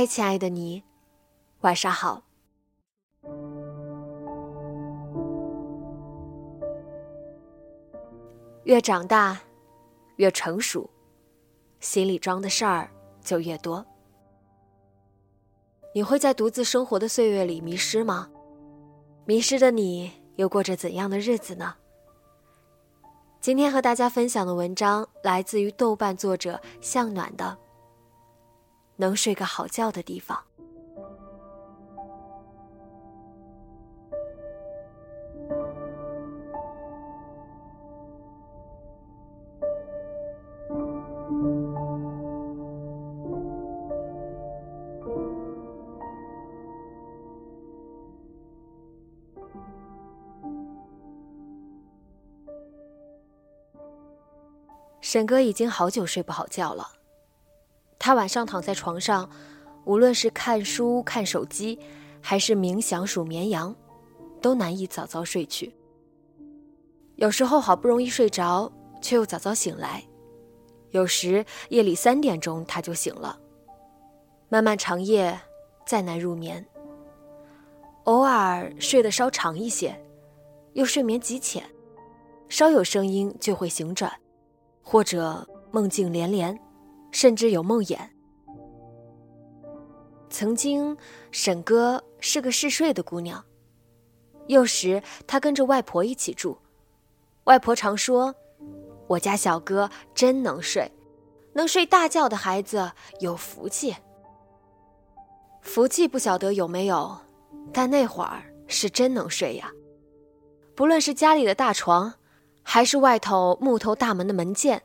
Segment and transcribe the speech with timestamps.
[0.00, 0.82] 嗨，亲爱的你，
[1.60, 2.22] 晚上好。
[8.64, 9.38] 越长大，
[10.16, 10.88] 越成熟，
[11.80, 12.90] 心里装的事儿
[13.20, 13.84] 就越多。
[15.94, 18.30] 你会在独自生活的岁月里迷失吗？
[19.26, 21.74] 迷失的你又过着怎样的日子呢？
[23.38, 27.58] 今天和大家分享的文章来自于豆瓣作者向暖的。
[29.00, 30.38] 能睡个好觉的地方。
[55.00, 56.99] 沈哥已经好久睡不好觉了。
[58.00, 59.28] 他晚上躺在床上，
[59.84, 61.78] 无论是看书、看手机，
[62.22, 63.76] 还是冥想、数绵羊，
[64.40, 65.72] 都难以早早睡去。
[67.16, 68.72] 有时候好不容易睡着，
[69.02, 70.00] 却又早早醒来；
[70.92, 73.38] 有时夜里三点钟他就醒了。
[74.48, 75.38] 漫漫长夜，
[75.86, 76.66] 再难入眠。
[78.04, 79.94] 偶尔睡得稍长一些，
[80.72, 81.62] 又睡眠极浅，
[82.48, 84.10] 稍有声音就会醒转，
[84.82, 86.58] 或者梦境连连。
[87.10, 87.98] 甚至有梦魇。
[90.28, 90.96] 曾经，
[91.32, 93.44] 沈哥是个嗜睡的姑娘。
[94.46, 96.58] 幼时，她跟着外婆一起住，
[97.44, 98.34] 外婆常说
[99.08, 100.90] ：“我家小哥真能睡，
[101.52, 103.94] 能睡大觉的孩子有福气。”
[105.62, 107.18] 福气不晓得有没有，
[107.72, 109.72] 但那会儿是真能睡呀。
[110.74, 112.14] 不论是家里的大床，
[112.62, 114.82] 还是外头木头大门的门键。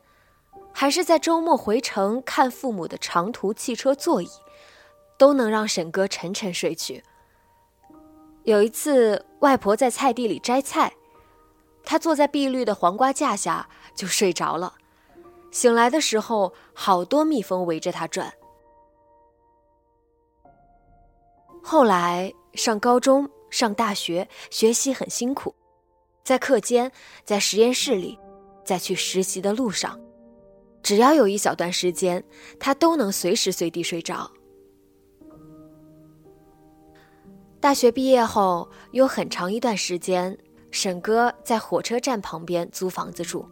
[0.78, 4.30] 还是在周末回城看父母的长途汽车座椅，
[5.18, 7.02] 都能让沈哥沉沉睡去。
[8.44, 10.92] 有一次，外婆在菜地里摘菜，
[11.86, 14.74] 他坐在碧绿的黄瓜架下就睡着了。
[15.50, 18.34] 醒来的时候，好多蜜蜂围着他转。
[21.64, 25.56] 后来上高中、上大学，学习很辛苦，
[26.22, 26.92] 在课间、
[27.24, 28.20] 在实验室里，
[28.66, 29.98] 在去实习的路上。
[30.86, 32.24] 只要有一小段时间，
[32.60, 34.30] 他都能随时随地睡着。
[37.60, 40.38] 大学毕业后，有很长一段时间，
[40.70, 43.44] 沈哥在火车站旁边租房子住。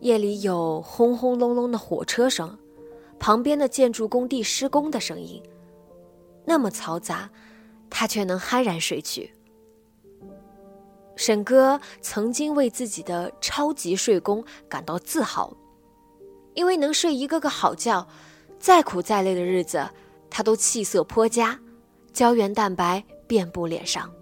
[0.00, 2.58] 夜里有轰轰隆隆的火车声，
[3.20, 5.40] 旁边的建筑工地施工的声音，
[6.44, 7.30] 那么嘈杂，
[7.88, 9.32] 他却能酣然睡去。
[11.14, 15.56] 沈哥曾经为自己的超级睡功感到自豪。
[16.54, 18.06] 因为能睡一个个好觉，
[18.58, 19.88] 再苦再累的日子，
[20.28, 21.58] 他都气色颇佳，
[22.12, 24.12] 胶原蛋白遍布脸上。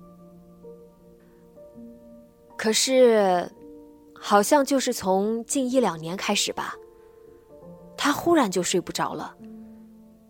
[2.56, 3.50] 可是，
[4.14, 6.74] 好像就是从近一两年开始吧，
[7.96, 9.34] 他忽然就睡不着了，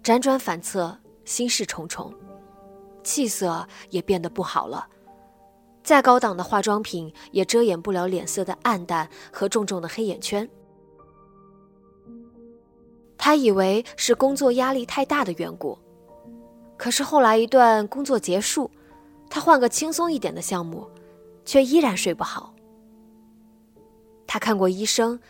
[0.03, 2.15] 辗转反侧，心事重重，
[3.03, 4.87] 气色也变得不好了，
[5.83, 10.49] 再高档的化妆品也遮掩不了脸色的暗淡和重重的黑眼圈。
[13.23, 15.77] 他以为是工作压力太大的缘故，
[16.79, 18.71] 可是后来一段工作结束，
[19.29, 20.89] 他换个轻松一点的项目，
[21.45, 22.55] 却依然睡不好。
[24.27, 25.21] 他看过医生，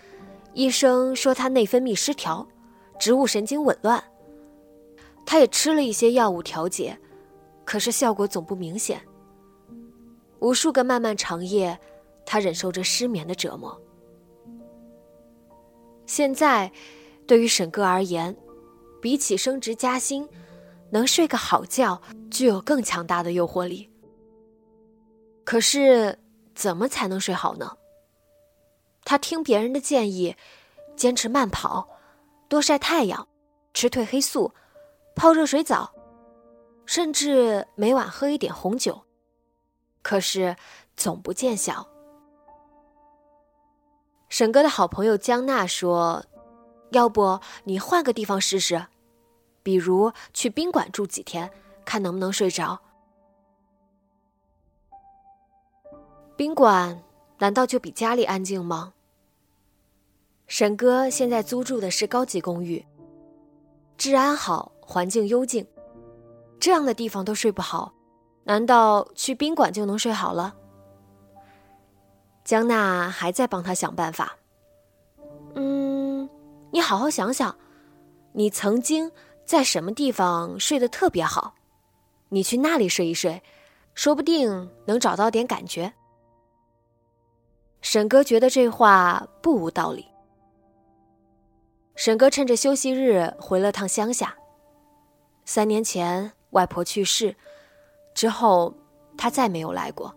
[0.55, 2.47] 医生说他内分泌失调，
[2.97, 4.03] 植物神经紊乱。
[5.27, 6.97] 他也吃了一些药物调节，
[7.65, 9.03] 可是效果总不明显。
[10.39, 11.77] 无数个漫漫长夜，
[12.25, 13.77] 他忍受着失眠的折磨。
[16.07, 16.71] 现在，
[17.31, 18.37] 对于沈哥而言，
[19.01, 20.29] 比起升职加薪，
[20.91, 23.89] 能睡个好觉具有更强大的诱惑力。
[25.45, 26.19] 可是，
[26.57, 27.77] 怎么才能睡好呢？
[29.05, 30.35] 他听别人的建议，
[30.97, 31.89] 坚持慢跑，
[32.49, 33.29] 多晒太阳，
[33.73, 34.53] 吃褪黑素，
[35.15, 35.95] 泡热水澡，
[36.85, 39.01] 甚至每晚喝一点红酒。
[40.03, 40.57] 可是，
[40.97, 41.87] 总不见效。
[44.29, 46.25] 沈哥的好朋友江娜说
[46.91, 48.87] ：“要不你换个地方试试，
[49.63, 51.51] 比如去宾馆住几天，
[51.85, 52.81] 看能不能睡着。”
[56.37, 57.03] 宾馆
[57.39, 58.95] 难道就比家里安静吗？
[60.47, 62.85] 沈哥现在租住的是高级公寓，
[63.97, 65.65] 治安好，环境幽静，
[66.59, 67.95] 这样的地方都睡不好，
[68.45, 70.57] 难道去宾馆就能睡好了？
[72.43, 74.40] 江娜还在帮他想办法。
[76.73, 77.57] 你好好想想，
[78.33, 79.11] 你曾经
[79.45, 81.55] 在什么地方睡得特别好？
[82.29, 83.43] 你去那里睡一睡，
[83.95, 85.93] 说不定能找到点感觉。
[87.81, 90.07] 沈哥觉得这话不无道理。
[91.97, 94.37] 沈哥趁着休息日回了趟乡下。
[95.45, 97.35] 三年前外婆去世
[98.15, 98.73] 之后，
[99.19, 100.15] 他再没有来过。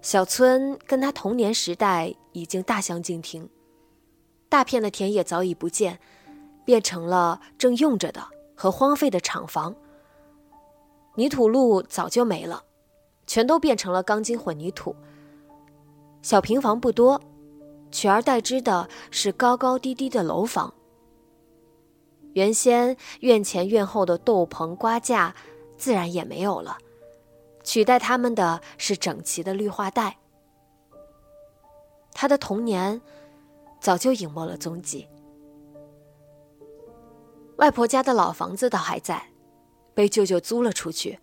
[0.00, 3.50] 小村跟他童年时代已经大相径庭，
[4.50, 6.00] 大片的田野早已不见，
[6.64, 9.74] 变成了正用着的和荒废的厂房。
[11.14, 12.64] 泥土路早就没了，
[13.26, 14.94] 全都变成了钢筋混凝土。
[16.20, 17.20] 小平房不多，
[17.92, 20.74] 取而代之的是高高低低的楼房。
[22.32, 25.34] 原先院前院后的豆棚瓜架，
[25.76, 26.78] 自然也没有了。
[27.62, 30.18] 取代他们的是整齐的绿化带。
[32.12, 33.00] 他的童年
[33.80, 35.08] 早就隐没了踪迹。
[37.56, 39.22] 外婆家的老房子倒还在，
[39.94, 41.18] 被舅舅租了出去，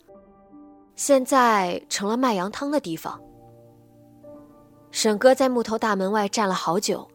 [0.96, 3.22] 现在成了卖羊汤的地方。
[4.92, 7.08] 沈哥在木头大门外站了好久，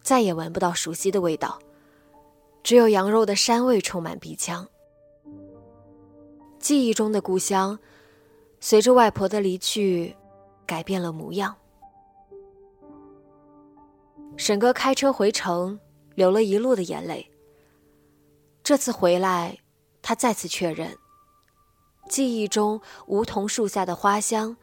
[0.00, 1.58] 再也闻不到熟悉的味道，
[2.62, 4.66] 只有羊肉的膻味充满鼻腔。
[6.58, 7.78] 记忆中的故乡。
[8.64, 10.16] 随着外婆的离去，
[10.64, 11.52] 改变了模样。
[14.36, 15.78] 沈哥开车回城，
[16.14, 17.30] 流了一路的眼泪。
[18.62, 19.58] 这次回来，
[20.00, 20.96] 他再次确认，
[22.08, 24.56] 记忆中梧桐树下的花香，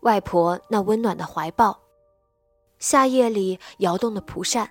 [0.00, 1.80] 外婆那温暖的怀抱，
[2.78, 4.70] 夏夜里摇动的蒲扇，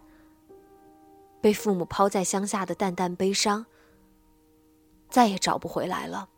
[1.41, 3.65] 被父母抛在乡下的淡淡悲伤，
[5.09, 6.29] 再也找不回来了。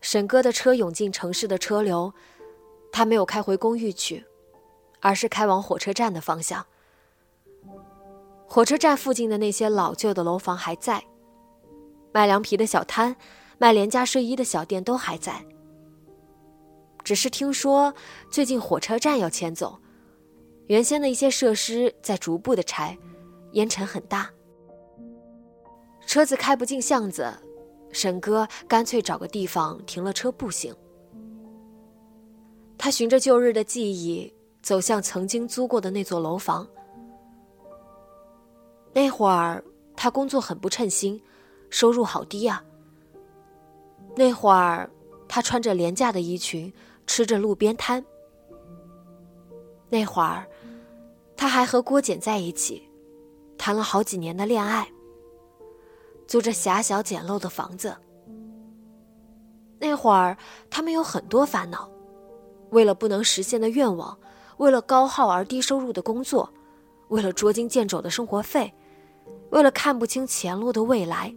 [0.00, 2.12] 沈哥的车涌进城市的车流，
[2.94, 4.24] 他没有开回公寓去，
[5.00, 6.64] 而是开往火车站的方向。
[8.46, 11.02] 火车站附近的那些老旧的楼房还在，
[12.12, 13.16] 卖凉皮的小摊、
[13.58, 15.44] 卖廉价睡衣的小店都还在。
[17.02, 17.92] 只是听说
[18.30, 19.76] 最近火车站要迁走，
[20.68, 22.96] 原先的一些设施在逐步的拆，
[23.54, 24.30] 烟尘很大，
[26.06, 27.34] 车子开不进巷子。
[27.90, 30.72] 沈哥干脆找个地方停了车步行。
[32.84, 36.68] 他循着旧日的记忆走向曾经租过的那座楼房。
[38.92, 39.64] 那会儿
[39.96, 41.18] 他工作很不称心，
[41.70, 42.62] 收入好低啊。
[44.14, 44.90] 那会儿
[45.26, 46.70] 他穿着廉价的衣裙，
[47.06, 48.04] 吃着路边摊。
[49.88, 50.46] 那会儿
[51.34, 52.86] 他还和郭简在一起，
[53.56, 54.86] 谈了好几年的恋爱。
[56.26, 57.96] 租着狭小简陋的房子。
[59.78, 60.36] 那会儿，
[60.68, 61.88] 他们有很多烦恼，
[62.74, 64.18] 为了不能实现的愿望，
[64.56, 66.52] 为了高耗而低收入的工作，
[67.08, 68.74] 为了捉襟见肘的生活费，
[69.50, 71.32] 为了看不清前路的未来。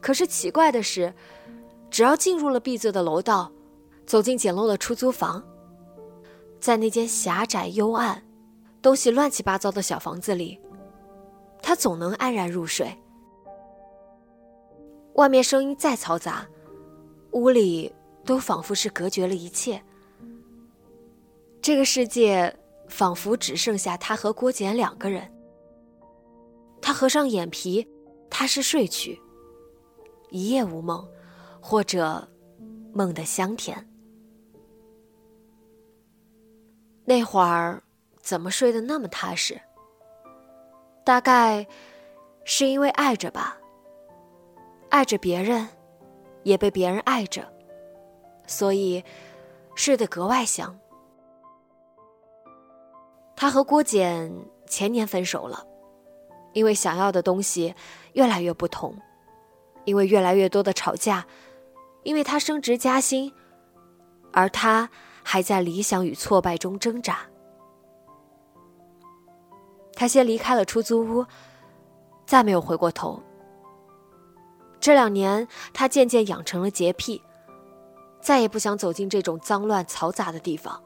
[0.00, 1.12] 可是奇怪的是，
[1.90, 3.50] 只要进入了闭塞的楼道，
[4.06, 5.42] 走进简陋的出租房，
[6.60, 8.22] 在那间狭窄幽暗、
[8.80, 10.58] 东西乱七八糟的小房子里。
[11.60, 12.96] 他总能安然入睡。
[15.14, 16.46] 外面声音再嘈杂，
[17.32, 17.92] 屋里
[18.28, 19.82] 都仿佛是隔绝了一切。
[21.62, 22.54] 这个世界
[22.86, 25.32] 仿佛只剩下他和郭简两个人。
[26.82, 27.88] 他合上眼皮，
[28.28, 29.18] 踏实睡去，
[30.28, 31.08] 一夜无梦，
[31.58, 32.28] 或者
[32.92, 33.88] 梦得香甜。
[37.06, 37.82] 那会儿
[38.20, 39.58] 怎么睡得那么踏实？
[41.02, 41.66] 大概，
[42.44, 43.56] 是因为爱着吧？
[44.90, 45.66] 爱着别人，
[46.42, 47.50] 也被别人爱着，
[48.48, 49.04] 所以
[49.76, 50.76] 睡得格外香。
[53.36, 54.34] 他和郭简
[54.66, 55.64] 前年分手了，
[56.52, 57.72] 因为想要的东西
[58.14, 58.92] 越来越不同，
[59.84, 61.24] 因为越来越多的吵架，
[62.02, 63.32] 因为他升职加薪，
[64.32, 64.90] 而他
[65.22, 67.20] 还在理想与挫败中挣扎。
[69.94, 71.24] 他先离开了出租屋，
[72.26, 73.22] 再没有回过头。
[74.80, 77.22] 这两年，他渐渐养成了洁癖，
[78.28, 80.84] 再也不想走进这种脏乱嘈杂的地方。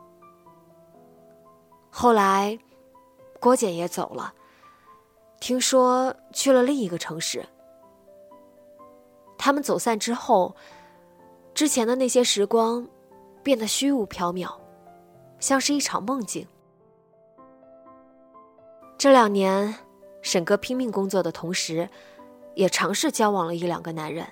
[1.90, 2.56] 后来，
[3.40, 4.32] 郭姐也走了，
[5.40, 7.44] 听说去了另一个城市。
[9.36, 10.54] 他们走散之后，
[11.52, 12.86] 之前的那些时光
[13.42, 14.48] 变得虚无缥缈，
[15.40, 16.46] 像是一场梦境。
[18.96, 19.74] 这两年，
[20.20, 21.90] 沈哥拼命工作的同时，
[22.54, 24.24] 也尝试交往了一两个男人，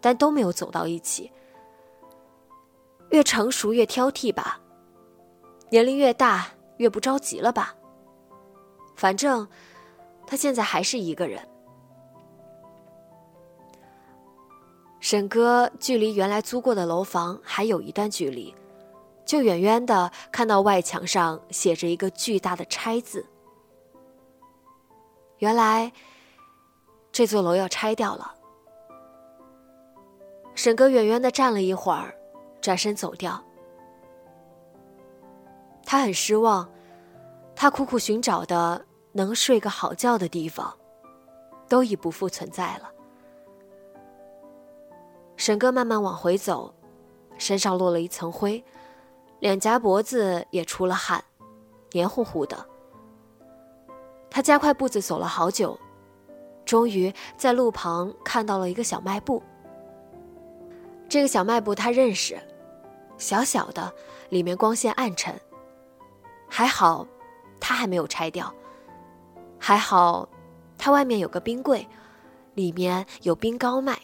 [0.00, 1.32] 但都没有走到一起。
[3.10, 4.60] 越成熟越挑剔吧。
[5.70, 6.46] 年龄越大，
[6.78, 7.74] 越不着急了吧？
[8.96, 9.46] 反正
[10.26, 11.46] 他现在还是一个人。
[15.00, 18.54] 沈哥距离原来租过的楼房还有一段距离，
[19.24, 23.24] 就远远的看到外墙上写着一个巨大的“拆”字。
[25.38, 25.92] 原来
[27.12, 28.34] 这座楼要拆掉了。
[30.56, 32.17] 沈哥远远的站了一会儿，
[32.68, 33.42] 转身走掉。
[35.86, 36.68] 他很失望，
[37.56, 40.76] 他苦苦寻找的能睡个好觉的地方，
[41.66, 42.90] 都已不复存在了。
[45.38, 46.74] 沈哥慢慢往回走，
[47.38, 48.62] 身上落了一层灰，
[49.38, 51.24] 脸颊脖子也出了汗，
[51.92, 52.66] 黏糊糊的。
[54.28, 55.80] 他加快步子走了好久，
[56.66, 59.42] 终于在路旁看到了一个小卖部。
[61.08, 62.38] 这个小卖部他认识，
[63.18, 63.92] 小小的，
[64.30, 65.38] 里面光线暗沉。
[66.48, 67.06] 还好，
[67.60, 68.52] 它还没有拆掉。
[69.58, 70.26] 还好，
[70.78, 71.86] 它外面有个冰柜，
[72.54, 73.98] 里面有冰糕卖。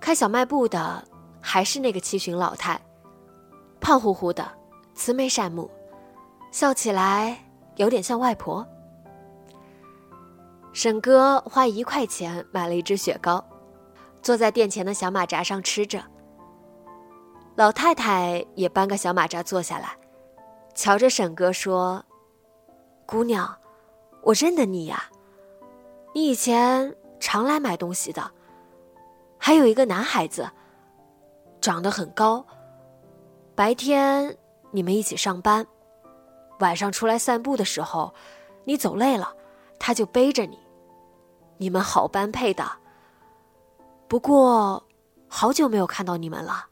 [0.00, 1.06] 开小卖部的
[1.40, 2.80] 还是那个七旬老太，
[3.80, 4.50] 胖乎乎的，
[4.94, 5.70] 慈眉善目，
[6.52, 7.44] 笑起来
[7.76, 8.66] 有点像外婆。
[10.72, 13.44] 沈哥花一块钱买了一只雪糕，
[14.22, 16.00] 坐在店前的小马扎上吃着。
[17.58, 19.98] 老太太也搬个小马扎坐下来，
[20.76, 22.04] 瞧着沈哥说
[23.04, 23.52] ：“姑娘，
[24.22, 25.02] 我认得你呀，
[26.14, 28.30] 你以前常来买东西的。
[29.38, 30.48] 还有一个男孩子，
[31.60, 32.46] 长得很高。
[33.56, 34.38] 白天
[34.70, 35.66] 你们一起上班，
[36.60, 38.14] 晚上出来散步的时候，
[38.62, 39.34] 你走累了，
[39.80, 40.56] 他就背着你。
[41.56, 42.64] 你们好般配的。
[44.06, 44.86] 不过，
[45.26, 46.66] 好久没有看到你们了。”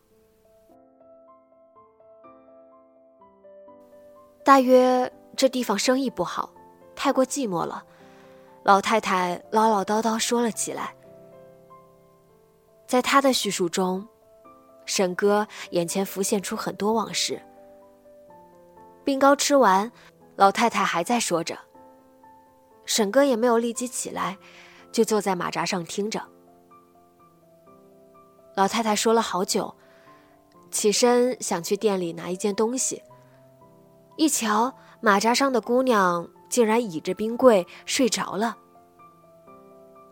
[4.46, 6.48] 大约这地方生意不好，
[6.94, 7.84] 太过寂寞了。
[8.62, 10.94] 老太太唠唠叨叨说了起来。
[12.86, 14.06] 在他的叙述中，
[14.84, 17.42] 沈哥眼前浮现出很多往事。
[19.02, 19.90] 冰糕吃完，
[20.36, 21.58] 老太太还在说着。
[22.84, 24.38] 沈哥也没有立即起来，
[24.92, 26.22] 就坐在马扎上听着。
[28.54, 29.74] 老太太说了好久，
[30.70, 33.02] 起身想去店里拿一件东西。
[34.16, 38.56] 一瞧，马扎上的姑娘竟然倚着冰柜睡着了。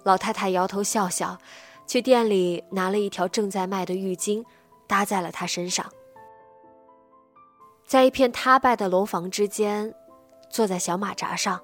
[0.04, 1.38] 老太太摇头笑笑，
[1.86, 4.44] 去店里拿了一条正在卖的浴巾，
[4.86, 5.86] 搭在了她身上。
[7.86, 9.94] 在一片塌败的楼房之间，
[10.50, 11.60] 坐在小马扎上，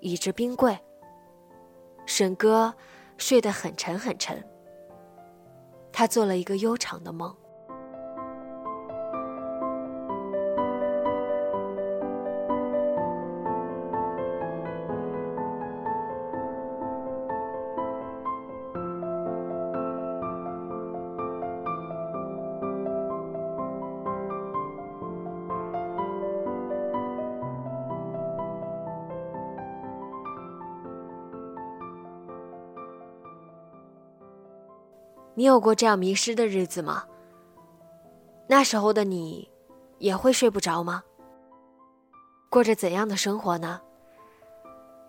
[0.00, 0.76] 倚着冰柜。
[2.06, 2.74] 沈哥
[3.16, 4.44] 睡得很沉很沉，
[5.92, 7.32] 他做了一个悠长的梦。
[35.42, 37.04] 你有过这样迷失的日子吗？
[38.46, 39.50] 那时候的你，
[39.98, 41.02] 也会睡不着吗？
[42.48, 43.80] 过着怎样的生活呢？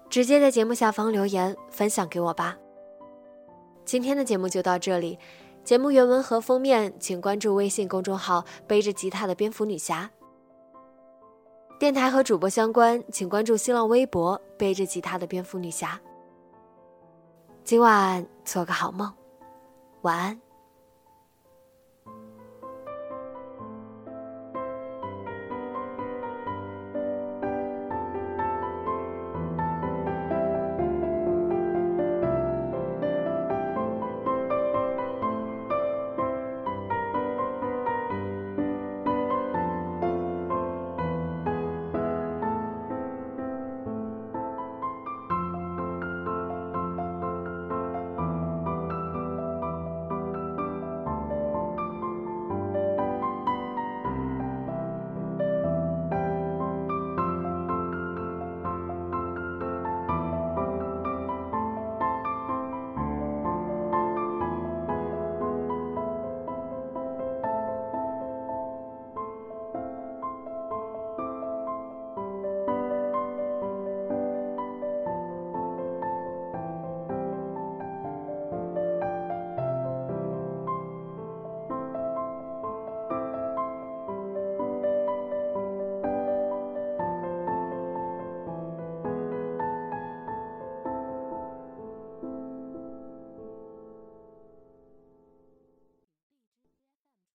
[0.09, 2.57] 直接在节目下方留言分享给我吧。
[3.85, 5.19] 今天的节目就到这里，
[5.63, 10.09] 节目原文和封面请关注微信公众号“背着吉他的蝙蝠女侠”。
[11.77, 16.01] 电台和主播相关，请关注新浪微博“背着吉他的蝙蝠女侠”。
[17.63, 19.13] 今晚做个好梦，
[20.03, 20.42] 晚安。